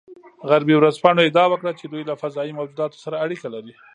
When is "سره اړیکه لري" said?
3.05-3.73